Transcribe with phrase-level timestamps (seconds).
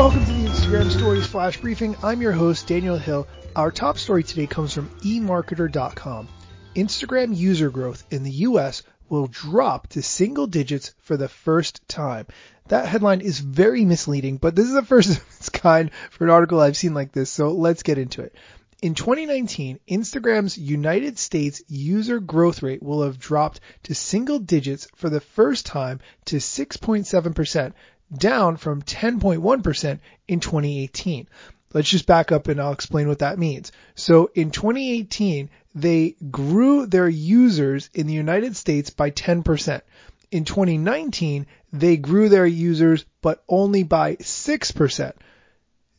[0.00, 1.94] welcome to the Instagram Stories Flash Briefing.
[2.02, 3.28] I'm your host, Daniel Hill.
[3.54, 6.26] Our top story today comes from eMarketer.com.
[6.74, 12.26] Instagram user growth in the US will drop to single digits for the first time.
[12.68, 16.30] That headline is very misleading, but this is the first of its kind for an
[16.30, 18.34] article I've seen like this, so let's get into it.
[18.80, 25.10] In 2019, Instagram's United States user growth rate will have dropped to single digits for
[25.10, 27.74] the first time to 6.7%,
[28.16, 31.28] down from 10.1% in 2018.
[31.72, 33.70] Let's just back up and I'll explain what that means.
[33.94, 39.80] So in 2018, they grew their users in the United States by 10%.
[40.32, 45.12] In 2019, they grew their users, but only by 6%.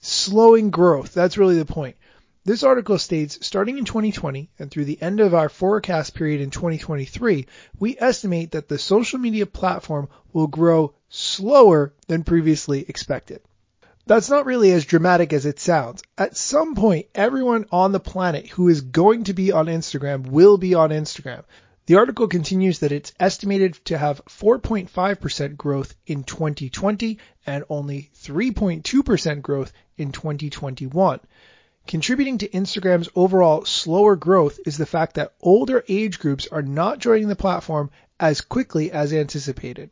[0.00, 1.12] Slowing growth.
[1.12, 1.96] That's really the point.
[2.42, 6.48] This article states starting in 2020 and through the end of our forecast period in
[6.48, 7.46] 2023,
[7.78, 13.42] we estimate that the social media platform will grow slower than previously expected.
[14.06, 16.02] That's not really as dramatic as it sounds.
[16.16, 20.56] At some point, everyone on the planet who is going to be on Instagram will
[20.56, 21.44] be on Instagram.
[21.84, 29.42] The article continues that it's estimated to have 4.5% growth in 2020 and only 3.2%
[29.42, 31.20] growth in 2021.
[31.86, 36.98] Contributing to Instagram's overall slower growth is the fact that older age groups are not
[36.98, 39.90] joining the platform as quickly as anticipated.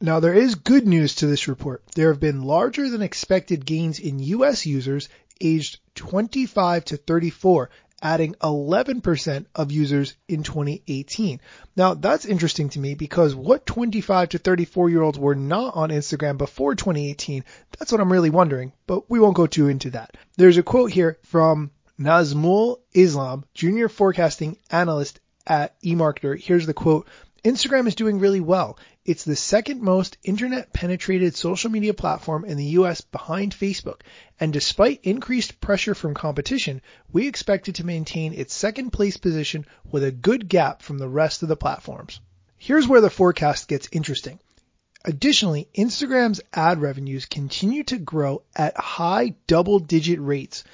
[0.00, 1.82] Now there is good news to this report.
[1.94, 5.08] There have been larger than expected gains in US users
[5.40, 7.70] aged 25 to 34
[8.06, 11.40] adding 11% of users in 2018.
[11.74, 15.90] Now that's interesting to me because what 25 to 34 year olds were not on
[15.90, 17.44] Instagram before 2018,
[17.76, 20.16] that's what I'm really wondering, but we won't go too into that.
[20.36, 26.40] There's a quote here from Nazmul Islam, junior forecasting analyst at eMarketer.
[26.40, 27.08] Here's the quote.
[27.44, 28.78] Instagram is doing really well.
[29.04, 34.00] It's the second most internet penetrated social media platform in the US behind Facebook.
[34.40, 39.66] And despite increased pressure from competition, we expect it to maintain its second place position
[39.90, 42.20] with a good gap from the rest of the platforms.
[42.56, 44.40] Here's where the forecast gets interesting.
[45.04, 50.64] Additionally, Instagram's ad revenues continue to grow at high double digit rates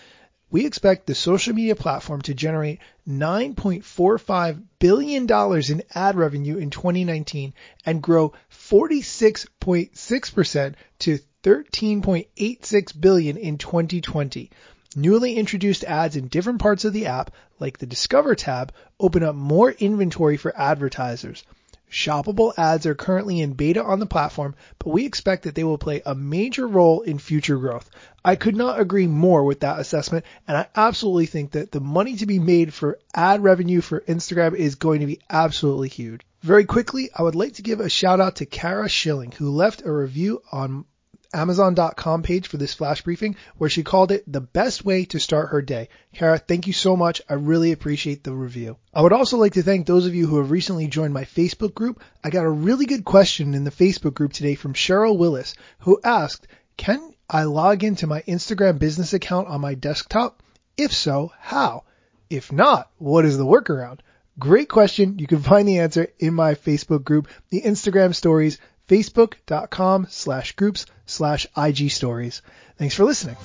[0.53, 7.55] we expect the social media platform to generate $9.45 billion in ad revenue in 2019
[7.87, 14.51] and grow 46.6% to 13.86 billion in 2020.
[14.95, 19.35] Newly introduced ads in different parts of the app, like the Discover tab, open up
[19.35, 21.45] more inventory for advertisers.
[21.93, 25.77] Shoppable ads are currently in beta on the platform, but we expect that they will
[25.77, 27.91] play a major role in future growth.
[28.25, 32.17] I could not agree more with that assessment, and I absolutely think that the money
[32.17, 36.23] to be made for ad revenue for Instagram is going to be absolutely huge.
[36.41, 39.85] Very quickly, I would like to give a shout out to Kara Schilling, who left
[39.85, 40.87] a review on
[41.33, 45.51] Amazon.com page for this flash briefing where she called it the best way to start
[45.51, 45.89] her day.
[46.13, 47.23] Kara, thank you so much.
[47.29, 48.77] I really appreciate the review.
[48.93, 51.75] I would also like to thank those of you who have recently joined my Facebook
[51.75, 52.03] group.
[52.23, 56.01] I got a really good question in the Facebook group today from Cheryl Willis who
[56.05, 60.43] asked, can I log into my Instagram business account on my desktop?
[60.77, 61.85] If so, how?
[62.29, 64.01] If not, what is the workaround?
[64.39, 65.19] Great question.
[65.19, 70.87] You can find the answer in my Facebook group, the Instagram stories facebook.com slash groups
[71.07, 72.43] slash IG stories.
[72.77, 73.37] Thanks for listening.